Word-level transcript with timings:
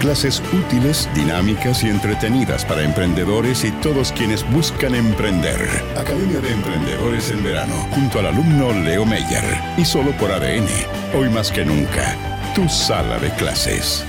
Clases 0.00 0.42
útiles, 0.54 1.10
dinámicas 1.14 1.84
y 1.84 1.90
entretenidas 1.90 2.64
para 2.64 2.82
emprendedores 2.82 3.66
y 3.66 3.70
todos 3.82 4.12
quienes 4.12 4.50
buscan 4.50 4.94
emprender. 4.94 5.60
Academia 5.94 6.40
de 6.40 6.52
Emprendedores 6.52 7.30
en 7.30 7.44
verano, 7.44 7.74
junto 7.94 8.18
al 8.18 8.28
alumno 8.28 8.72
Leo 8.72 9.04
Meyer. 9.04 9.44
Y 9.76 9.84
solo 9.84 10.12
por 10.12 10.32
ADN. 10.32 10.66
Hoy 11.14 11.28
más 11.28 11.52
que 11.52 11.66
nunca, 11.66 12.16
tu 12.54 12.66
sala 12.66 13.18
de 13.18 13.28
clases. 13.32 14.06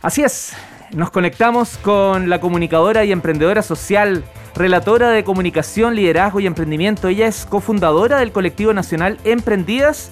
Así 0.00 0.22
es, 0.22 0.54
nos 0.94 1.10
conectamos 1.10 1.76
con 1.76 2.30
la 2.30 2.40
comunicadora 2.40 3.04
y 3.04 3.12
emprendedora 3.12 3.60
social, 3.60 4.24
relatora 4.54 5.10
de 5.10 5.24
comunicación, 5.24 5.96
liderazgo 5.96 6.40
y 6.40 6.46
emprendimiento. 6.46 7.08
Ella 7.08 7.26
es 7.26 7.46
cofundadora 7.46 8.18
del 8.18 8.32
colectivo 8.32 8.72
nacional 8.72 9.18
Emprendidas 9.24 10.10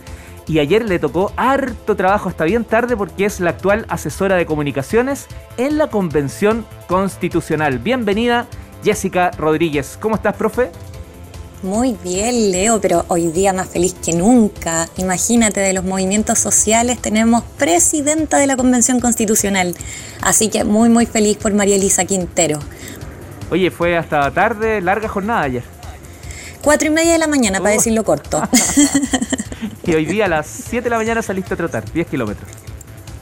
y 0.48 0.58
ayer 0.58 0.84
le 0.84 0.98
tocó 0.98 1.32
harto 1.36 1.96
trabajo 1.96 2.28
hasta 2.28 2.44
bien 2.44 2.64
tarde 2.64 2.96
porque 2.96 3.24
es 3.24 3.40
la 3.40 3.50
actual 3.50 3.86
asesora 3.88 4.36
de 4.36 4.46
comunicaciones 4.46 5.26
en 5.56 5.78
la 5.78 5.88
Convención 5.88 6.66
Constitucional. 6.88 7.78
Bienvenida, 7.78 8.46
Jessica 8.82 9.30
Rodríguez. 9.38 9.96
¿Cómo 10.00 10.16
estás, 10.16 10.34
profe? 10.34 10.70
Muy 11.62 11.96
bien, 12.02 12.50
Leo, 12.50 12.80
pero 12.80 13.04
hoy 13.06 13.28
día 13.28 13.52
más 13.52 13.68
feliz 13.68 13.94
que 13.94 14.12
nunca. 14.12 14.88
Imagínate, 14.96 15.60
de 15.60 15.72
los 15.72 15.84
movimientos 15.84 16.40
sociales 16.40 17.00
tenemos 17.00 17.44
presidenta 17.56 18.38
de 18.38 18.48
la 18.48 18.56
Convención 18.56 18.98
Constitucional. 18.98 19.76
Así 20.20 20.48
que 20.48 20.64
muy, 20.64 20.88
muy 20.88 21.06
feliz 21.06 21.36
por 21.36 21.54
María 21.54 21.76
Elisa 21.76 22.04
Quintero. 22.04 22.58
Oye, 23.52 23.70
fue 23.70 23.98
hasta 23.98 24.30
tarde, 24.30 24.80
larga 24.80 25.10
jornada 25.10 25.42
ayer. 25.42 25.62
Cuatro 26.62 26.88
y 26.88 26.90
media 26.90 27.12
de 27.12 27.18
la 27.18 27.26
mañana, 27.26 27.58
para 27.58 27.72
decirlo 27.72 28.02
corto. 28.02 28.42
y 29.84 29.94
hoy 29.94 30.06
día 30.06 30.24
a 30.24 30.28
las 30.28 30.46
7 30.46 30.84
de 30.84 30.88
la 30.88 30.96
mañana 30.96 31.20
saliste 31.20 31.52
a 31.52 31.58
trotar, 31.58 31.84
10 31.92 32.06
kilómetros. 32.06 32.48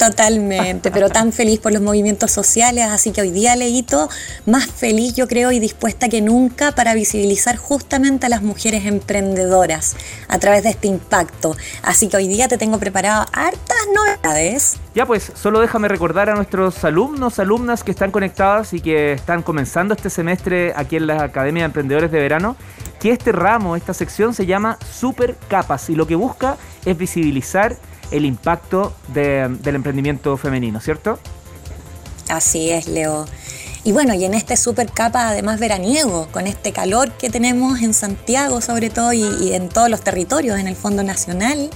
Totalmente, 0.01 0.91
pero 0.91 1.11
tan 1.11 1.31
feliz 1.41 1.61
por 1.61 1.73
los 1.73 1.83
movimientos 1.83 2.31
sociales, 2.31 2.87
así 2.87 3.13
que 3.13 3.21
hoy 3.21 3.31
día 3.31 3.55
Leito, 3.55 4.09
más 4.47 4.67
feliz 4.67 5.15
yo 5.15 5.29
creo 5.29 5.53
y 5.53 5.61
dispuesta 5.61 6.09
que 6.09 6.23
nunca 6.23 6.73
para 6.73 6.95
visibilizar 6.95 7.59
justamente 7.59 8.25
a 8.25 8.31
las 8.31 8.41
mujeres 8.41 8.87
emprendedoras 8.87 9.97
a 10.27 10.39
través 10.39 10.63
de 10.63 10.71
este 10.71 10.89
impacto. 10.89 11.55
Así 11.83 12.09
que 12.09 12.17
hoy 12.17 12.29
día 12.29 12.49
te 12.49 12.57
tengo 12.57 12.79
preparado 12.79 13.27
hartas 13.35 13.77
novedades. 13.95 14.79
Ya 14.95 15.05
pues, 15.05 15.33
solo 15.35 15.61
déjame 15.61 15.89
recordar 15.89 16.31
a 16.31 16.35
nuestros 16.35 16.83
alumnos, 16.83 17.39
alumnas 17.39 17.85
que 17.85 17.91
están 17.91 18.11
conectadas 18.11 18.73
y 18.73 18.81
que 18.81 19.13
están 19.13 19.43
comenzando 19.43 19.93
este 19.93 20.09
semestre 20.09 20.73
aquí 20.77 20.97
en 20.97 21.09
la 21.09 21.25
Academia 21.25 21.65
de 21.65 21.67
Emprendedores 21.67 22.11
de 22.11 22.21
Verano, 22.21 22.57
que 23.01 23.11
este 23.11 23.33
ramo, 23.33 23.77
esta 23.77 23.93
sección 23.93 24.33
se 24.33 24.47
llama 24.47 24.79
Super 24.91 25.37
Capas 25.49 25.91
y 25.91 25.95
lo 25.95 26.07
que 26.07 26.15
busca 26.15 26.57
es 26.87 26.97
visibilizar 26.97 27.77
el 28.11 28.25
impacto 28.25 28.93
del 29.09 29.75
emprendimiento 29.75 30.37
femenino, 30.37 30.81
¿cierto? 30.81 31.19
Así 32.29 32.71
es, 32.71 32.87
Leo. 32.87 33.27
Y 33.83 33.93
bueno, 33.93 34.13
y 34.13 34.25
en 34.25 34.35
este 34.35 34.57
super 34.57 34.91
capa 34.91 35.29
además 35.29 35.59
veraniego, 35.59 36.29
con 36.33 36.47
este 36.47 36.73
calor 36.73 37.13
que 37.13 37.31
tenemos 37.31 37.81
en 37.81 37.95
Santiago 37.95 38.61
sobre 38.61 38.91
todo 38.91 39.13
y, 39.15 39.55
en 39.55 39.71
todos 39.71 39.89
los 39.89 40.03
territorios 40.03 40.59
en 40.59 40.69
el 40.69 40.77
Fondo 40.77 41.03
Nacional, 41.03 41.71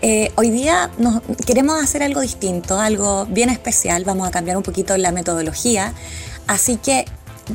eh, 0.00 0.30
hoy 0.36 0.50
día 0.50 0.90
nos, 0.98 1.22
queremos 1.46 1.82
hacer 1.82 2.04
algo 2.04 2.20
distinto, 2.20 2.78
algo 2.78 3.26
bien 3.26 3.50
especial, 3.50 4.04
vamos 4.04 4.28
a 4.28 4.30
cambiar 4.30 4.56
un 4.56 4.62
poquito 4.62 4.96
la 4.96 5.10
metodología, 5.10 5.92
así 6.46 6.76
que 6.76 7.04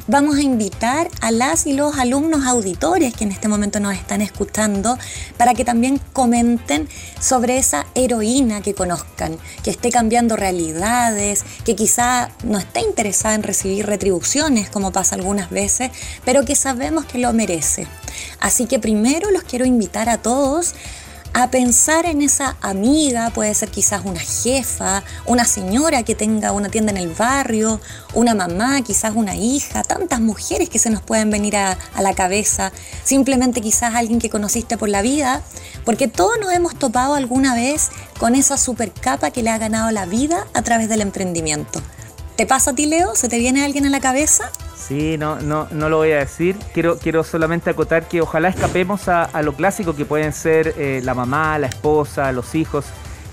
vamos 0.07 0.35
a 0.37 0.41
invitar 0.41 1.09
a 1.21 1.31
las 1.31 1.67
y 1.67 1.73
los 1.73 1.97
alumnos 1.97 2.45
auditores 2.45 3.13
que 3.13 3.23
en 3.23 3.31
este 3.31 3.47
momento 3.47 3.79
nos 3.79 3.95
están 3.95 4.21
escuchando 4.21 4.97
para 5.37 5.53
que 5.53 5.65
también 5.65 5.99
comenten 6.13 6.87
sobre 7.19 7.57
esa 7.57 7.85
heroína 7.95 8.61
que 8.61 8.73
conozcan, 8.73 9.37
que 9.63 9.71
esté 9.71 9.91
cambiando 9.91 10.35
realidades, 10.35 11.43
que 11.63 11.75
quizá 11.75 12.31
no 12.43 12.57
esté 12.57 12.81
interesada 12.81 13.35
en 13.35 13.43
recibir 13.43 13.85
retribuciones 13.85 14.69
como 14.69 14.91
pasa 14.91 15.15
algunas 15.15 15.49
veces, 15.49 15.91
pero 16.23 16.45
que 16.45 16.55
sabemos 16.55 17.05
que 17.05 17.17
lo 17.17 17.33
merece. 17.33 17.87
Así 18.39 18.65
que 18.65 18.79
primero 18.79 19.31
los 19.31 19.43
quiero 19.43 19.65
invitar 19.65 20.09
a 20.09 20.17
todos 20.17 20.73
a 21.37 21.51
pensar 21.51 22.05
en 22.05 22.21
esa 22.21 22.55
amiga, 22.61 23.29
puede 23.29 23.53
ser 23.53 23.69
quizás 23.69 24.05
una 24.05 24.21
jefa, 24.21 25.03
una 25.25 25.43
señora 25.43 26.03
que 26.03 26.15
tenga 26.15 26.53
una 26.53 26.69
tienda 26.69 26.93
en 26.93 26.97
el 26.97 27.09
barrio, 27.09 27.81
una 28.13 28.33
mamá, 28.33 28.81
quizás 28.83 29.13
una 29.17 29.35
hija, 29.35 29.83
tantas 29.83 30.21
mujeres 30.21 30.69
que 30.69 30.79
se 30.79 30.89
nos 30.89 31.01
pueden 31.01 31.29
venir 31.31 31.57
a, 31.57 31.77
la 31.99 32.13
cabeza, 32.13 32.71
simplemente 33.03 33.59
quizás 33.59 33.95
alguien 33.95 34.19
que 34.19 34.29
conociste 34.29 34.77
por 34.77 34.87
la 34.87 35.01
vida, 35.01 35.41
porque 35.83 36.07
todos 36.07 36.39
nos 36.39 36.53
hemos 36.53 36.73
topado 36.79 37.15
alguna 37.15 37.53
vez 37.53 37.89
con 38.17 38.33
esa 38.33 38.57
super 38.57 38.93
capa 38.93 39.31
que 39.31 39.43
le 39.43 39.49
ha 39.49 39.57
ganado 39.57 39.91
la 39.91 40.05
vida 40.05 40.47
a 40.53 40.61
través 40.61 40.87
del 40.87 41.01
emprendimiento. 41.01 41.81
¿Te 42.37 42.45
pasa 42.45 42.71
a 42.71 42.75
ti, 42.75 42.85
Leo? 42.85 43.13
¿Se 43.15 43.27
te 43.27 43.39
viene 43.39 43.65
alguien 43.65 43.85
a 43.85 43.89
la 43.89 43.99
cabeza? 43.99 44.53
Sí, 44.87 45.17
no, 45.17 45.39
no, 45.39 45.67
no 45.71 45.89
lo 45.89 45.97
voy 45.97 46.11
a 46.11 46.19
decir. 46.19 46.55
Quiero, 46.71 46.99
quiero 46.99 47.23
solamente 47.23 47.71
acotar 47.71 48.07
que 48.07 48.21
ojalá 48.21 48.49
escapemos 48.49 49.07
a, 49.07 49.41
lo 49.41 49.53
clásico 49.53 49.95
que 49.95 50.05
pueden 50.05 50.31
ser 50.31 50.75
eh, 50.77 51.01
la 51.03 51.15
mamá, 51.15 51.57
la 51.57 51.65
esposa, 51.67 52.31
los 52.31 52.53
hijos. 52.53 52.85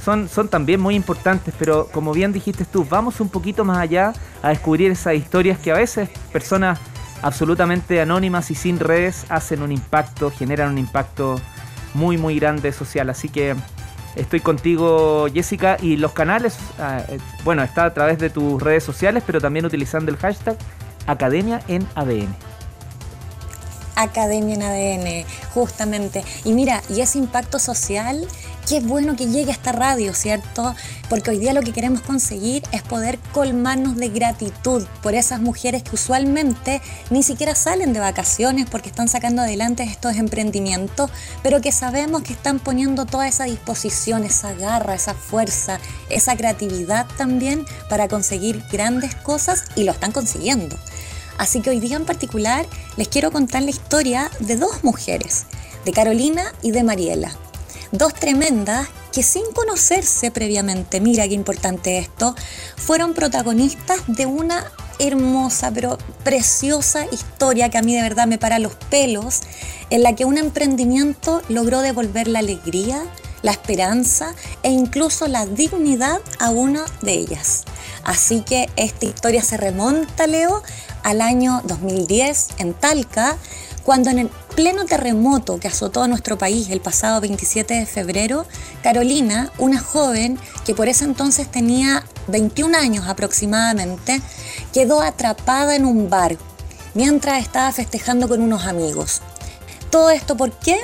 Son, 0.02 0.30
son 0.30 0.48
también 0.48 0.80
muy 0.80 0.94
importantes, 0.94 1.54
pero 1.58 1.88
como 1.92 2.12
bien 2.14 2.32
dijiste 2.32 2.64
tú, 2.64 2.86
vamos 2.88 3.20
un 3.20 3.28
poquito 3.28 3.66
más 3.66 3.78
allá 3.78 4.14
a 4.42 4.48
descubrir 4.48 4.90
esas 4.90 5.14
historias 5.14 5.58
que 5.58 5.70
a 5.70 5.74
veces 5.74 6.08
personas 6.32 6.78
absolutamente 7.20 8.00
anónimas 8.00 8.50
y 8.50 8.54
sin 8.54 8.78
redes 8.78 9.26
hacen 9.28 9.60
un 9.60 9.72
impacto, 9.72 10.30
generan 10.30 10.70
un 10.70 10.78
impacto 10.78 11.38
muy, 11.92 12.16
muy 12.16 12.38
grande 12.38 12.72
social. 12.72 13.10
Así 13.10 13.28
que 13.28 13.54
estoy 14.16 14.40
contigo, 14.40 15.26
Jessica, 15.32 15.76
y 15.82 15.98
los 15.98 16.12
canales, 16.12 16.56
ah, 16.78 17.02
eh, 17.08 17.18
bueno, 17.44 17.62
está 17.62 17.84
a 17.84 17.92
través 17.92 18.18
de 18.18 18.30
tus 18.30 18.60
redes 18.60 18.84
sociales, 18.84 19.22
pero 19.26 19.38
también 19.38 19.66
utilizando 19.66 20.10
el 20.10 20.16
hashtag 20.16 20.56
Academia 21.06 21.62
en 21.68 21.86
ADN. 21.94 22.34
Academia 23.94 24.54
en 24.54 24.62
ADN, 24.62 25.26
justamente. 25.52 26.24
Y 26.44 26.52
mira, 26.52 26.82
y 26.88 27.00
ese 27.00 27.18
impacto 27.18 27.58
social, 27.58 28.26
qué 28.68 28.80
bueno 28.80 29.16
que 29.16 29.26
llegue 29.26 29.50
a 29.50 29.54
esta 29.54 29.72
radio, 29.72 30.14
¿cierto? 30.14 30.74
Porque 31.08 31.30
hoy 31.30 31.38
día 31.38 31.52
lo 31.52 31.62
que 31.62 31.72
queremos 31.72 32.00
conseguir 32.00 32.62
es 32.72 32.82
poder 32.82 33.18
colmarnos 33.32 33.96
de 33.96 34.08
gratitud 34.08 34.86
por 35.02 35.14
esas 35.14 35.40
mujeres 35.40 35.82
que 35.82 35.94
usualmente 35.94 36.80
ni 37.10 37.22
siquiera 37.22 37.54
salen 37.54 37.92
de 37.92 38.00
vacaciones 38.00 38.68
porque 38.70 38.88
están 38.88 39.08
sacando 39.08 39.42
adelante 39.42 39.82
estos 39.82 40.16
emprendimientos, 40.16 41.10
pero 41.42 41.60
que 41.60 41.72
sabemos 41.72 42.22
que 42.22 42.32
están 42.32 42.58
poniendo 42.58 43.04
toda 43.04 43.28
esa 43.28 43.44
disposición, 43.44 44.24
esa 44.24 44.52
garra, 44.54 44.94
esa 44.94 45.14
fuerza, 45.14 45.78
esa 46.08 46.36
creatividad 46.36 47.06
también 47.16 47.64
para 47.88 48.08
conseguir 48.08 48.62
grandes 48.70 49.14
cosas 49.14 49.64
y 49.76 49.84
lo 49.84 49.92
están 49.92 50.12
consiguiendo. 50.12 50.76
Así 51.38 51.60
que 51.60 51.70
hoy 51.70 51.80
día 51.80 51.96
en 51.96 52.04
particular 52.04 52.66
les 52.96 53.08
quiero 53.08 53.30
contar 53.30 53.62
la 53.62 53.70
historia 53.70 54.30
de 54.38 54.56
dos 54.56 54.84
mujeres, 54.84 55.46
de 55.84 55.92
Carolina 55.92 56.52
y 56.62 56.70
de 56.70 56.84
Mariela. 56.84 57.32
Dos 57.92 58.14
tremendas 58.14 58.88
que 59.12 59.22
sin 59.22 59.44
conocerse 59.52 60.30
previamente, 60.30 60.98
mira 60.98 61.28
qué 61.28 61.34
importante 61.34 61.98
esto, 61.98 62.34
fueron 62.76 63.12
protagonistas 63.12 64.00
de 64.06 64.24
una 64.24 64.64
hermosa 64.98 65.70
pero 65.70 65.98
preciosa 66.24 67.04
historia 67.12 67.68
que 67.68 67.76
a 67.76 67.82
mí 67.82 67.94
de 67.94 68.00
verdad 68.00 68.26
me 68.26 68.38
para 68.38 68.58
los 68.58 68.74
pelos, 68.74 69.40
en 69.90 70.02
la 70.02 70.14
que 70.14 70.24
un 70.24 70.38
emprendimiento 70.38 71.42
logró 71.50 71.82
devolver 71.82 72.28
la 72.28 72.38
alegría, 72.38 73.02
la 73.42 73.50
esperanza 73.50 74.34
e 74.62 74.70
incluso 74.70 75.28
la 75.28 75.44
dignidad 75.44 76.22
a 76.38 76.48
una 76.48 76.86
de 77.02 77.12
ellas. 77.12 77.64
Así 78.04 78.40
que 78.40 78.70
esta 78.76 79.04
historia 79.04 79.42
se 79.42 79.58
remonta, 79.58 80.26
Leo, 80.26 80.62
al 81.02 81.20
año 81.20 81.60
2010 81.64 82.48
en 82.56 82.72
Talca, 82.72 83.36
cuando 83.84 84.10
en 84.10 84.20
el 84.20 84.30
pleno 84.54 84.84
terremoto 84.84 85.58
que 85.58 85.68
azotó 85.68 86.02
a 86.02 86.08
nuestro 86.08 86.38
país 86.38 86.70
el 86.70 86.80
pasado 86.80 87.20
27 87.20 87.74
de 87.74 87.86
febrero, 87.86 88.46
Carolina, 88.82 89.50
una 89.58 89.80
joven 89.80 90.38
que 90.64 90.74
por 90.74 90.88
ese 90.88 91.04
entonces 91.04 91.50
tenía 91.50 92.04
21 92.28 92.76
años 92.76 93.08
aproximadamente, 93.08 94.20
quedó 94.72 95.02
atrapada 95.02 95.74
en 95.74 95.84
un 95.84 96.10
bar 96.10 96.36
mientras 96.94 97.42
estaba 97.42 97.72
festejando 97.72 98.28
con 98.28 98.42
unos 98.42 98.66
amigos. 98.66 99.22
Todo 99.90 100.10
esto, 100.10 100.36
¿por 100.36 100.52
qué? 100.52 100.78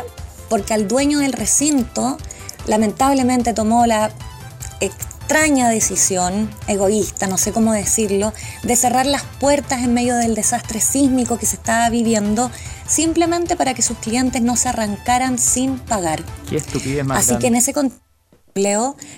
Porque 0.49 0.75
al 0.75 0.89
dueño 0.89 1.19
del 1.19 1.33
recinto 1.33 2.17
lamentablemente 2.67 3.55
tomó 3.55 3.87
la 3.87 4.11
extraña 5.29 5.69
decisión, 5.69 6.49
egoísta, 6.69 7.27
no 7.27 7.37
sé 7.37 7.53
cómo 7.53 7.75
decirlo, 7.75 8.33
de 8.63 8.77
cerrar 8.77 9.05
las 9.05 9.25
puertas 9.39 9.83
en 9.83 9.93
medio 9.93 10.17
del 10.17 10.35
desastre 10.35 10.81
sísmico 10.81 11.37
que 11.37 11.45
se 11.45 11.57
estaba 11.57 11.91
viviendo, 11.91 12.51
simplemente 12.87 13.55
para 13.55 13.75
que 13.75 13.83
sus 13.83 13.99
clientes 13.99 14.41
no 14.41 14.57
se 14.57 14.71
arrancaran 14.71 15.39
sin 15.39 15.81
pagar. 15.81 16.23
Qué 16.49 16.57
estupidez 16.57 17.05
más 17.05 17.19
Así 17.19 17.39
que 17.39 17.49
en 17.49 17.57
ese 17.57 17.75
contexto 17.75 18.09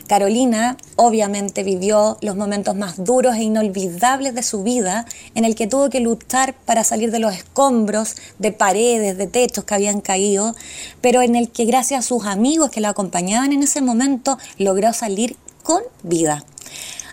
Carolina 0.06 0.76
obviamente 0.96 1.62
vivió 1.62 2.18
los 2.20 2.36
momentos 2.36 2.76
más 2.76 3.02
duros 3.02 3.36
e 3.36 3.44
inolvidables 3.44 4.34
de 4.34 4.42
su 4.42 4.62
vida, 4.64 5.06
en 5.34 5.44
el 5.44 5.54
que 5.54 5.66
tuvo 5.66 5.88
que 5.88 6.00
luchar 6.00 6.54
para 6.66 6.84
salir 6.84 7.10
de 7.10 7.20
los 7.20 7.34
escombros, 7.34 8.16
de 8.38 8.52
paredes, 8.52 9.16
de 9.16 9.28
techos 9.28 9.64
que 9.64 9.74
habían 9.74 10.00
caído, 10.00 10.54
pero 11.00 11.22
en 11.22 11.36
el 11.36 11.50
que 11.50 11.64
gracias 11.64 12.00
a 12.00 12.08
sus 12.08 12.26
amigos 12.26 12.70
que 12.70 12.80
la 12.80 12.90
acompañaban 12.90 13.52
en 13.52 13.62
ese 13.62 13.80
momento 13.80 14.36
logró 14.58 14.92
salir 14.92 15.36
con 15.70 15.84
vida. 16.02 16.42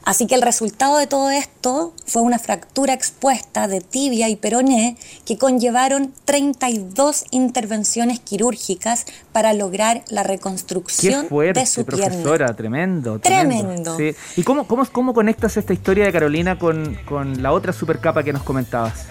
Así 0.03 0.25
que 0.25 0.33
el 0.33 0.41
resultado 0.41 0.97
de 0.97 1.05
todo 1.05 1.29
esto 1.29 1.93
fue 2.07 2.23
una 2.23 2.39
fractura 2.39 2.91
expuesta 2.91 3.67
de 3.67 3.81
tibia 3.81 4.29
y 4.29 4.35
peroné 4.35 4.97
que 5.25 5.37
conllevaron 5.37 6.11
32 6.25 7.25
intervenciones 7.29 8.19
quirúrgicas 8.19 9.05
para 9.31 9.53
lograr 9.53 10.03
la 10.09 10.23
reconstrucción 10.23 11.27
de 11.53 11.65
su 11.67 11.85
profesora, 11.85 12.55
Tremendo, 12.55 13.19
tremendo. 13.19 13.95
¿Y 14.35 14.41
cómo, 14.41 14.65
cómo, 14.65 14.87
cómo, 14.91 15.13
conectas 15.13 15.55
esta 15.57 15.73
historia 15.73 16.05
de 16.05 16.11
Carolina 16.11 16.57
con, 16.57 16.97
con 17.05 17.43
la 17.43 17.51
otra 17.51 17.73
supercapa 17.73 18.23
que 18.23 18.33
nos 18.33 18.41
comentabas? 18.41 19.05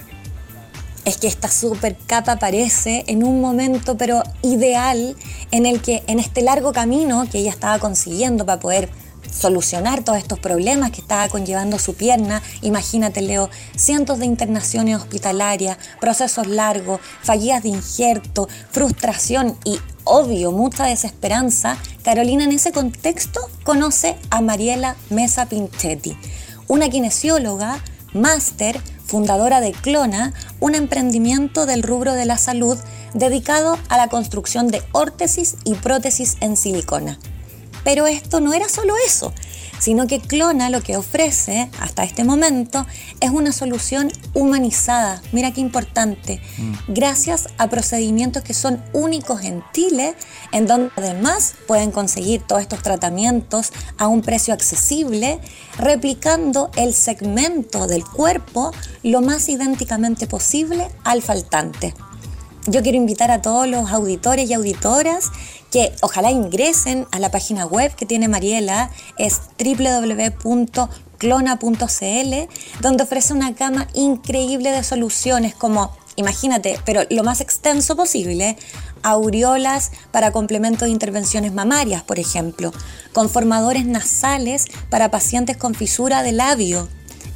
es 1.07 1.19
que 1.19 1.29
esta 1.29 1.49
supercapa 1.49 2.33
aparece 2.33 3.05
en 3.07 3.23
un 3.23 3.41
momento 3.41 3.97
pero 3.97 4.23
ideal 4.43 5.17
en 5.53 5.65
el 5.65 5.81
que 5.81 6.03
en 6.09 6.19
este 6.19 6.43
largo 6.43 6.73
camino 6.73 7.27
que 7.31 7.39
ella 7.39 7.51
estaba 7.51 7.79
consiguiendo 7.79 8.45
para 8.45 8.59
poder 8.59 8.89
solucionar 9.37 10.03
todos 10.03 10.19
estos 10.19 10.39
problemas 10.39 10.91
que 10.91 11.01
estaba 11.01 11.29
conllevando 11.29 11.79
su 11.79 11.95
pierna. 11.95 12.43
Imagínate, 12.63 13.21
Leo, 13.21 13.51
cientos 13.77 14.19
de 14.19 14.27
internaciones 14.27 14.97
hospitalarias, 14.97 15.79
procesos 16.01 16.47
largos, 16.47 17.01
fallidas 17.23 17.63
de 17.63 17.69
injerto, 17.71 18.49
frustración 18.71 19.57
y, 19.65 19.79
obvio, 20.05 20.53
mucha 20.53 20.85
desesperanza. 20.85 21.77
Carolina 22.03 22.45
en 22.45 22.53
ese 22.53 22.73
contexto 22.73 23.41
conoce 23.65 24.17
a 24.31 24.41
Mariela 24.41 24.97
Mesa 25.11 25.47
Pinchetti, 25.47 26.17
una 26.69 26.89
kinesióloga, 26.89 27.79
máster, 28.13 28.81
fundadora 29.05 29.61
de 29.61 29.73
Clona, 29.73 30.33
un 30.61 30.75
emprendimiento 30.75 31.67
del 31.67 31.83
rubro 31.83 32.15
de 32.15 32.25
la 32.25 32.39
salud 32.39 32.79
dedicado 33.15 33.79
a 33.89 33.97
la 33.97 34.09
construcción 34.09 34.69
de 34.69 34.83
órtesis 34.93 35.57
y 35.65 35.75
prótesis 35.75 36.37
en 36.41 36.57
silicona. 36.57 37.19
Pero 37.87 38.09
esto 38.09 38.41
no 38.41 38.53
era 38.53 38.69
solo 38.69 38.95
eso, 39.07 39.33
sino 39.79 40.09
que 40.09 40.19
Clona 40.19 40.71
lo 40.71 40.83
que 40.83 40.97
ofrece 40.97 41.71
hasta 41.79 42.03
este 42.03 42.25
momento 42.25 42.85
es 43.21 43.31
una 43.31 43.53
solución 43.53 44.11
humanizada, 44.35 45.23
mira 45.31 45.53
qué 45.53 45.61
importante, 45.61 46.41
mm. 46.59 46.73
gracias 46.93 47.47
a 47.59 47.69
procedimientos 47.69 48.43
que 48.43 48.55
son 48.55 48.83
únicos 48.93 49.45
en 49.45 49.63
Chile, 49.73 50.17
en 50.51 50.67
donde 50.67 50.91
además 50.97 51.55
pueden 51.69 51.93
conseguir 51.93 52.43
todos 52.43 52.63
estos 52.63 52.83
tratamientos 52.83 53.71
a 53.99 54.09
un 54.09 54.21
precio 54.21 54.53
accesible, 54.53 55.39
replicando 55.79 56.73
el 56.75 56.93
segmento 56.93 57.87
del 57.87 58.05
cuerpo 58.05 58.73
lo 59.05 59.21
más 59.21 59.49
idénticamente 59.49 60.27
posible 60.27 60.89
al 61.05 61.23
faltante. 61.23 61.95
Yo 62.69 62.83
quiero 62.83 62.99
invitar 62.99 63.31
a 63.31 63.43
todos 63.43 63.69
los 63.69 63.93
auditores 63.93 64.51
y 64.51 64.55
auditoras 64.55 65.31
que 65.77 65.93
ojalá 66.01 66.31
ingresen 66.31 67.07
a 67.13 67.19
la 67.19 67.31
página 67.31 67.67
web 67.67 67.95
que 67.95 68.07
tiene 68.07 68.29
Mariela, 68.29 68.91
es 69.19 69.43
www.clona.cl, 69.59 70.81
donde 72.81 73.03
ofrece 73.03 73.35
una 73.35 73.51
gama 73.51 73.87
increíble 73.93 74.71
de 74.71 74.83
soluciones 74.83 75.55
como, 75.55 75.95
imagínate, 76.17 76.81
pero 76.87 77.03
lo 77.11 77.23
más 77.25 77.43
extenso 77.43 77.95
posible, 77.95 78.57
aureolas 79.03 79.93
para 80.13 80.33
complemento 80.33 80.87
de 80.87 80.93
intervenciones 80.93 81.53
mamarias, 81.53 82.03
por 82.03 82.19
ejemplo, 82.19 82.73
conformadores 83.13 83.85
nasales 83.85 84.65
para 84.89 85.11
pacientes 85.11 85.59
con 85.59 85.75
fisura 85.75 86.23
de 86.23 86.33
labio, 86.33 86.89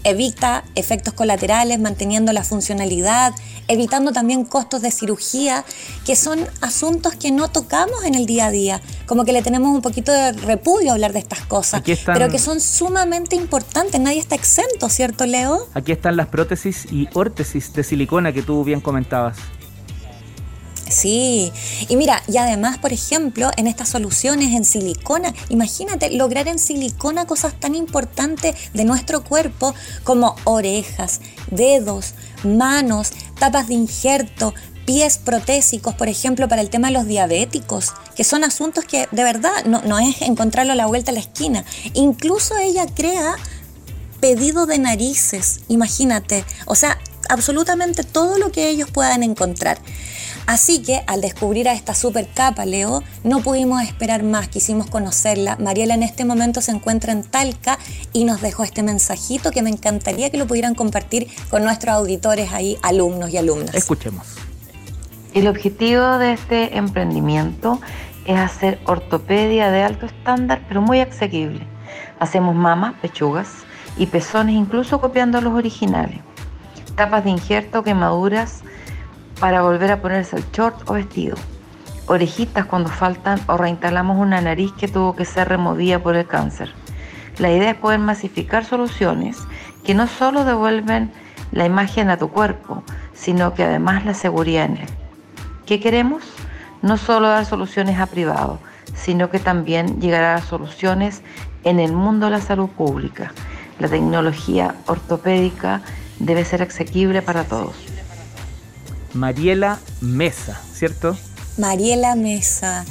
evita 0.04 0.64
efectos 0.74 1.14
colaterales, 1.14 1.78
manteniendo 1.78 2.32
la 2.32 2.44
funcionalidad, 2.44 3.32
evitando 3.68 4.12
también 4.12 4.44
costos 4.44 4.82
de 4.82 4.90
cirugía, 4.90 5.64
que 6.04 6.16
son 6.16 6.40
asuntos 6.60 7.14
que 7.14 7.30
no 7.30 7.48
tocamos 7.48 8.04
en 8.04 8.14
el 8.14 8.26
día 8.26 8.46
a 8.46 8.50
día, 8.50 8.80
como 9.06 9.24
que 9.24 9.32
le 9.32 9.42
tenemos 9.42 9.74
un 9.74 9.82
poquito 9.82 10.12
de 10.12 10.32
repudio 10.32 10.90
a 10.90 10.94
hablar 10.94 11.12
de 11.12 11.20
estas 11.20 11.40
cosas, 11.46 11.82
pero 12.06 12.28
que 12.28 12.38
son 12.38 12.60
sumamente 12.60 13.36
importantes, 13.36 14.00
nadie 14.00 14.18
está 14.18 14.34
exento, 14.34 14.88
¿cierto 14.88 15.26
Leo? 15.26 15.68
Aquí 15.74 15.92
están 15.92 16.16
las 16.16 16.28
prótesis 16.28 16.86
y 16.90 17.08
órtesis 17.12 17.72
de 17.72 17.84
silicona 17.84 18.32
que 18.32 18.42
tú 18.42 18.64
bien 18.64 18.80
comentabas. 18.80 19.36
Sí, 20.90 21.52
y 21.88 21.96
mira, 21.96 22.20
y 22.26 22.36
además, 22.36 22.78
por 22.78 22.92
ejemplo, 22.92 23.50
en 23.56 23.68
estas 23.68 23.88
soluciones 23.88 24.54
en 24.54 24.64
silicona, 24.64 25.32
imagínate 25.48 26.10
lograr 26.10 26.48
en 26.48 26.58
silicona 26.58 27.26
cosas 27.26 27.58
tan 27.58 27.76
importantes 27.76 28.56
de 28.74 28.84
nuestro 28.84 29.22
cuerpo 29.22 29.72
como 30.02 30.34
orejas, 30.44 31.20
dedos, 31.50 32.14
manos, 32.42 33.12
tapas 33.38 33.68
de 33.68 33.74
injerto, 33.74 34.52
pies 34.84 35.18
protésicos, 35.18 35.94
por 35.94 36.08
ejemplo, 36.08 36.48
para 36.48 36.60
el 36.60 36.70
tema 36.70 36.88
de 36.88 36.94
los 36.94 37.06
diabéticos, 37.06 37.92
que 38.16 38.24
son 38.24 38.42
asuntos 38.42 38.84
que 38.84 39.06
de 39.12 39.22
verdad 39.22 39.64
no, 39.66 39.82
no 39.82 40.00
es 40.00 40.20
encontrarlo 40.22 40.72
a 40.72 40.76
la 40.76 40.86
vuelta 40.86 41.12
a 41.12 41.14
la 41.14 41.20
esquina. 41.20 41.64
Incluso 41.94 42.56
ella 42.58 42.86
crea 42.92 43.36
pedido 44.20 44.66
de 44.66 44.78
narices, 44.78 45.60
imagínate, 45.68 46.44
o 46.66 46.74
sea, 46.74 46.98
absolutamente 47.28 48.02
todo 48.02 48.38
lo 48.38 48.50
que 48.50 48.68
ellos 48.68 48.90
puedan 48.90 49.22
encontrar. 49.22 49.78
Así 50.50 50.82
que 50.82 51.04
al 51.06 51.20
descubrir 51.20 51.68
a 51.68 51.74
esta 51.74 51.94
super 51.94 52.26
capa, 52.26 52.66
Leo, 52.66 53.04
no 53.22 53.38
pudimos 53.38 53.84
esperar 53.84 54.24
más, 54.24 54.48
quisimos 54.48 54.90
conocerla. 54.90 55.56
Mariela 55.60 55.94
en 55.94 56.02
este 56.02 56.24
momento 56.24 56.60
se 56.60 56.72
encuentra 56.72 57.12
en 57.12 57.22
Talca 57.22 57.78
y 58.12 58.24
nos 58.24 58.40
dejó 58.40 58.64
este 58.64 58.82
mensajito 58.82 59.52
que 59.52 59.62
me 59.62 59.70
encantaría 59.70 60.28
que 60.28 60.38
lo 60.38 60.48
pudieran 60.48 60.74
compartir 60.74 61.28
con 61.50 61.62
nuestros 61.62 61.94
auditores 61.94 62.52
ahí, 62.52 62.76
alumnos 62.82 63.30
y 63.30 63.36
alumnas. 63.36 63.76
Escuchemos. 63.76 64.26
El 65.34 65.46
objetivo 65.46 66.18
de 66.18 66.32
este 66.32 66.76
emprendimiento 66.76 67.80
es 68.26 68.36
hacer 68.36 68.80
ortopedia 68.86 69.70
de 69.70 69.84
alto 69.84 70.06
estándar, 70.06 70.62
pero 70.66 70.82
muy 70.82 70.98
asequible. 70.98 71.64
Hacemos 72.18 72.56
mamas, 72.56 72.94
pechugas 73.00 73.50
y 73.96 74.06
pezones, 74.06 74.56
incluso 74.56 75.00
copiando 75.00 75.40
los 75.40 75.54
originales. 75.54 76.18
Tapas 76.96 77.22
de 77.22 77.30
injerto, 77.30 77.84
quemaduras, 77.84 78.64
para 79.40 79.62
volver 79.62 79.90
a 79.90 80.02
ponerse 80.02 80.36
el 80.36 80.44
short 80.52 80.88
o 80.88 80.92
vestido. 80.92 81.36
Orejitas 82.06 82.66
cuando 82.66 82.90
faltan 82.90 83.40
o 83.46 83.56
reinstalamos 83.56 84.18
una 84.18 84.40
nariz 84.40 84.72
que 84.72 84.88
tuvo 84.88 85.16
que 85.16 85.24
ser 85.24 85.48
removida 85.48 85.98
por 85.98 86.14
el 86.14 86.26
cáncer. 86.26 86.72
La 87.38 87.50
idea 87.50 87.70
es 87.70 87.76
poder 87.76 88.00
masificar 88.00 88.64
soluciones 88.64 89.38
que 89.82 89.94
no 89.94 90.06
solo 90.06 90.44
devuelven 90.44 91.10
la 91.52 91.64
imagen 91.64 92.10
a 92.10 92.18
tu 92.18 92.28
cuerpo, 92.28 92.82
sino 93.14 93.54
que 93.54 93.64
además 93.64 94.04
la 94.04 94.14
seguridad 94.14 94.66
en 94.66 94.76
él. 94.76 94.88
¿Qué 95.64 95.80
queremos? 95.80 96.22
No 96.82 96.96
solo 96.96 97.28
dar 97.28 97.46
soluciones 97.46 97.98
a 97.98 98.06
privados, 98.06 98.58
sino 98.94 99.30
que 99.30 99.38
también 99.38 100.00
llegar 100.00 100.24
a 100.24 100.42
soluciones 100.42 101.22
en 101.64 101.80
el 101.80 101.92
mundo 101.92 102.26
de 102.26 102.32
la 102.32 102.40
salud 102.40 102.68
pública. 102.68 103.32
La 103.78 103.88
tecnología 103.88 104.74
ortopédica 104.86 105.80
debe 106.18 106.44
ser 106.44 106.62
asequible 106.62 107.22
para 107.22 107.44
todos. 107.44 107.74
Mariela 109.14 109.78
Mesa, 110.00 110.60
¿cierto? 110.72 111.16
Mariela 111.58 112.14
Mesa. 112.14 112.84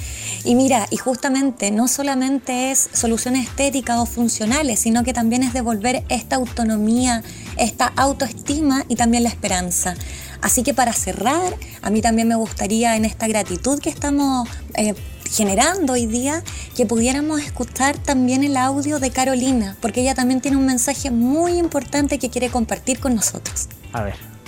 Y 0.43 0.55
mira, 0.55 0.87
y 0.89 0.97
justamente 0.97 1.71
no 1.71 1.87
solamente 1.87 2.71
es 2.71 2.89
soluciones 2.93 3.47
estéticas 3.47 3.97
o 3.99 4.05
funcionales, 4.05 4.79
sino 4.79 5.03
que 5.03 5.13
también 5.13 5.43
es 5.43 5.53
devolver 5.53 6.03
esta 6.09 6.37
autonomía, 6.37 7.23
esta 7.57 7.87
autoestima 7.95 8.85
y 8.87 8.95
también 8.95 9.23
la 9.23 9.29
esperanza. 9.29 9.95
Así 10.41 10.63
que 10.63 10.73
para 10.73 10.93
cerrar, 10.93 11.55
a 11.81 11.89
mí 11.89 12.01
también 12.01 12.27
me 12.27 12.35
gustaría 12.35 12.95
en 12.95 13.05
esta 13.05 13.27
gratitud 13.27 13.79
que 13.79 13.89
estamos 13.89 14.47
eh, 14.75 14.93
generando 15.29 15.93
hoy 15.93 16.05
día, 16.05 16.43
que 16.75 16.85
pudiéramos 16.85 17.41
escuchar 17.41 17.97
también 17.97 18.43
el 18.43 18.55
audio 18.55 18.99
de 18.99 19.11
Carolina, 19.11 19.75
porque 19.81 20.01
ella 20.01 20.15
también 20.15 20.41
tiene 20.41 20.57
un 20.57 20.65
mensaje 20.65 21.11
muy 21.11 21.57
importante 21.57 22.17
que 22.19 22.29
quiere 22.29 22.49
compartir 22.49 22.99
con 22.99 23.15
nosotros. 23.15 23.67
A 23.91 24.03
ver. 24.03 24.38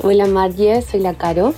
Hola 0.00 0.26
Marie, 0.26 0.80
soy 0.80 1.00
la 1.00 1.14
Caro. 1.14 1.54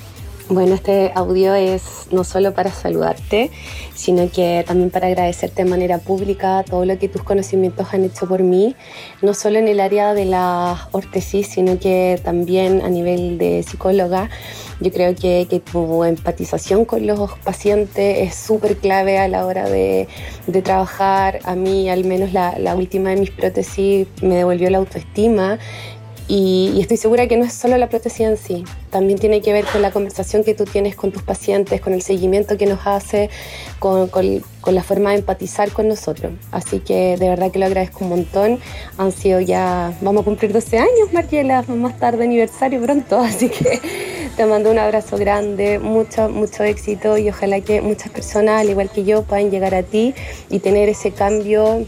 Bueno, 0.48 0.74
este 0.74 1.12
audio 1.14 1.54
es 1.54 2.06
no 2.10 2.24
solo 2.24 2.54
para 2.54 2.70
saludarte, 2.70 3.50
sino 3.94 4.30
que 4.30 4.64
también 4.66 4.88
para 4.88 5.08
agradecerte 5.08 5.62
de 5.62 5.68
manera 5.68 5.98
pública 5.98 6.64
todo 6.68 6.86
lo 6.86 6.98
que 6.98 7.08
tus 7.10 7.22
conocimientos 7.22 7.92
han 7.92 8.04
hecho 8.04 8.26
por 8.26 8.42
mí, 8.42 8.74
no 9.20 9.34
solo 9.34 9.58
en 9.58 9.68
el 9.68 9.78
área 9.78 10.14
de 10.14 10.24
la 10.24 10.88
ortesis, 10.92 11.48
sino 11.48 11.78
que 11.78 12.18
también 12.24 12.80
a 12.80 12.88
nivel 12.88 13.36
de 13.36 13.62
psicóloga. 13.62 14.30
Yo 14.80 14.90
creo 14.90 15.14
que, 15.14 15.46
que 15.48 15.60
tu 15.60 16.02
empatización 16.04 16.86
con 16.86 17.06
los 17.06 17.32
pacientes 17.40 18.18
es 18.20 18.34
súper 18.34 18.78
clave 18.78 19.18
a 19.18 19.28
la 19.28 19.44
hora 19.44 19.68
de, 19.68 20.08
de, 20.46 20.62
trabajar. 20.62 21.40
A 21.44 21.54
mí, 21.54 21.90
al 21.90 22.04
menos 22.04 22.32
la, 22.32 22.58
la 22.58 22.74
última 22.74 23.10
de 23.10 23.16
mis 23.16 23.30
prótesis, 23.30 24.08
me 24.22 24.36
devolvió 24.36 24.70
la 24.70 24.78
autoestima 24.78 25.58
y, 26.32 26.80
estoy 26.80 26.96
segura 26.96 27.26
que 27.26 27.36
no 27.36 27.44
es 27.44 27.52
solo 27.52 27.76
la 27.76 27.88
prótesis 27.88 28.20
en 28.20 28.36
sí, 28.36 28.64
también 28.90 29.18
tiene 29.18 29.40
que 29.40 29.52
ver 29.52 29.64
con 29.64 29.82
la 29.82 29.90
conversación 29.90 30.44
que 30.44 30.54
tú 30.54 30.64
tienes 30.64 30.94
con 30.94 31.10
tus 31.10 31.24
pacientes, 31.24 31.80
con 31.80 31.92
el 31.92 32.02
seguimiento 32.02 32.56
que 32.56 32.66
nos 32.66 32.86
hace, 32.86 33.30
con, 33.80 34.06
con, 34.06 34.40
la 34.66 34.84
forma 34.84 35.10
de 35.10 35.16
empatizar 35.16 35.72
con 35.72 35.88
nosotros. 35.88 36.32
Así 36.52 36.78
que 36.78 37.16
de 37.16 37.28
verdad 37.28 37.50
que 37.50 37.58
lo 37.58 37.66
agradezco 37.66 38.04
un 38.04 38.10
montón. 38.10 38.60
Han 38.96 39.10
sido 39.10 39.40
ya, 39.40 39.92
vamos 40.02 40.22
a 40.22 40.24
cumplir 40.24 40.52
12 40.52 40.78
años, 40.78 41.12
Mariela, 41.12 41.62
más 41.62 41.98
tarde 41.98 42.22
aniversario 42.22 42.80
pronto, 42.80 43.18
así 43.18 43.48
que 43.48 43.80
te 44.36 44.46
mando 44.46 44.70
un 44.70 44.78
abrazo 44.78 45.16
grande, 45.16 45.80
mucho, 45.80 46.28
mucho 46.28 46.62
éxito 46.62 47.18
y 47.18 47.28
ojalá 47.28 47.60
que 47.60 47.82
muchas 47.82 48.12
personas, 48.12 48.60
al 48.60 48.70
igual 48.70 48.88
que 48.88 49.02
yo, 49.02 49.22
puedan 49.22 49.50
llegar 49.50 49.74
a 49.74 49.82
ti 49.82 50.14
y 50.48 50.60
tener 50.60 50.88
ese 50.88 51.10
cambio 51.10 51.84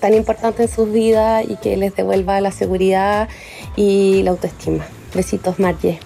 tan 0.00 0.14
importante 0.14 0.62
en 0.62 0.68
sus 0.68 0.90
vidas 0.92 1.44
y 1.48 1.56
que 1.56 1.76
les 1.76 1.94
devuelva 1.94 2.40
la 2.40 2.52
seguridad 2.52 3.28
y 3.76 4.22
la 4.22 4.32
autoestima. 4.32 4.86
Besitos, 5.14 5.58
Margie. 5.58 6.00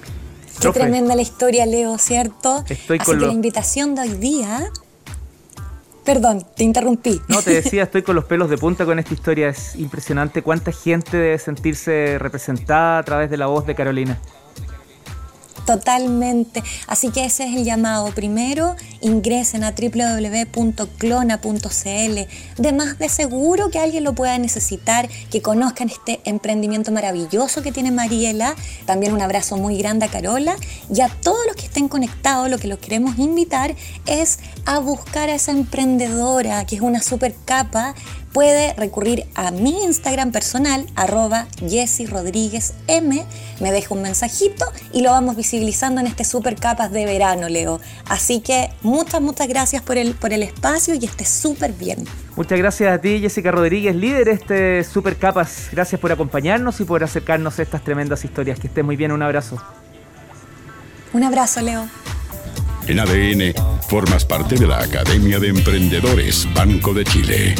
Qué 0.61 0.71
tremenda 0.71 1.15
la 1.17 1.23
historia, 1.23 1.65
Leo, 1.65 1.97
¿cierto? 1.97 2.65
Estoy 2.69 2.99
Así 3.00 3.12
que 3.12 3.17
la 3.17 3.33
invitación 3.33 3.95
de 3.95 4.03
hoy 4.03 4.11
día 4.11 4.71
Perdón, 6.05 6.45
te 6.57 6.65
interrumpí. 6.65 7.21
No, 7.29 7.43
te 7.43 7.50
decía, 7.62 7.85
estoy 7.85 8.03
con 8.03 8.17
los 8.17 8.25
pelos 8.25 8.50
de 8.50 8.59
punta 8.59 8.85
con 8.85 8.99
esta 8.99 9.15
historia. 9.15 9.49
Es 9.49 9.77
impresionante 9.77 10.43
cuánta 10.43 10.73
gente 10.73 11.17
debe 11.17 11.39
sentirse 11.39 12.19
representada 12.19 12.99
a 12.99 13.03
través 13.03 13.31
de 13.31 13.37
la 13.37 13.47
voz 13.47 13.67
de 13.67 13.75
Carolina. 13.75 14.19
Totalmente. 15.67 16.62
Así 16.87 17.11
que 17.11 17.25
ese 17.25 17.45
es 17.45 17.57
el 17.57 17.64
llamado. 17.64 18.12
Primero, 18.14 18.76
ingresen 19.00 19.64
a 19.64 19.73
www.clona.cl. 19.73 20.62
De 22.62 22.73
más 22.73 22.99
de 22.99 23.09
seguro 23.09 23.71
que 23.71 23.79
alguien 23.79 24.05
lo 24.05 24.14
pueda 24.14 24.37
necesitar, 24.38 25.09
que 25.31 25.43
conozcan 25.43 25.88
este 25.88 26.21
emprendimiento 26.25 26.93
maravilloso 26.93 27.62
que 27.62 27.73
tiene 27.73 27.90
Mariela. 27.90 28.55
También 28.87 29.12
un 29.12 29.23
abrazo 29.23 29.57
muy 29.57 29.76
grande 29.79 30.07
a 30.07 30.09
Carola. 30.09 30.57
Y 30.93 31.00
a 31.00 31.09
todos 31.09 31.47
los 31.47 31.57
que 31.57 31.67
estén 31.67 31.88
conectados, 31.88 32.50
lo 32.50 32.59
que 32.59 32.69
los 32.69 32.79
queremos 32.79 33.19
invitar 33.19 33.75
es 34.07 34.38
a 34.67 34.79
buscar 34.79 35.29
a 35.31 35.35
esa 35.35 35.52
emprendedora, 35.52 36.64
que 36.67 36.76
es 36.76 36.83
una 36.83 37.00
super 37.02 37.35
capa 37.45 37.95
puede 38.33 38.75
recurrir 38.75 39.27
a 39.35 39.51
mi 39.51 39.85
Instagram 39.85 40.33
personal, 40.33 40.87
arroba 40.95 41.47
Jessy 41.67 42.07
Rodríguez 42.07 42.75
M, 42.87 43.25
me 43.61 43.73
deja 43.73 43.95
un 43.95 44.03
mensajito 44.03 44.65
y 44.93 45.03
lo 45.03 45.11
vamos 45.11 45.37
visibilizando 45.37 46.01
en 46.01 46.07
este 46.07 46.25
super 46.25 46.57
capas 46.57 46.93
de 46.93 47.05
verano, 47.05 47.49
Leo. 47.49 47.81
Así 48.09 48.41
que 48.41 48.71
muchas, 48.83 49.21
muchas 49.21 49.49
gracias 49.49 49.83
por 49.83 49.99
el, 49.99 50.15
por 50.15 50.33
el 50.33 50.43
espacio 50.43 50.95
y 50.95 51.05
esté 51.05 51.25
súper 51.25 51.73
bien. 51.73 52.05
Muchas 52.37 52.59
gracias 52.59 52.93
a 52.93 53.01
ti, 53.01 53.21
Jessica 53.21 53.51
Rodríguez, 53.51 53.95
líder 53.95 54.25
de 54.27 54.33
este 54.33 54.85
Super 54.85 55.17
Capas. 55.17 55.69
Gracias 55.73 56.01
por 56.01 56.13
acompañarnos 56.13 56.81
y 56.81 56.85
por 56.85 57.03
acercarnos 57.03 57.59
a 57.59 57.63
estas 57.63 57.83
tremendas 57.83 58.25
historias. 58.25 58.59
Que 58.59 58.69
estés 58.69 58.85
muy 58.85 58.97
bien, 58.97 59.13
un 59.13 59.23
abrazo. 59.23 59.63
Un 61.13 61.25
abrazo, 61.25 61.61
Leo. 61.61 61.89
En 62.87 62.99
ADN, 62.99 63.53
formas 63.89 64.25
parte 64.25 64.55
de 64.55 64.67
la 64.67 64.79
Academia 64.79 65.39
de 65.39 65.49
Emprendedores 65.49 66.47
Banco 66.55 66.95
de 66.95 67.05
Chile. 67.05 67.55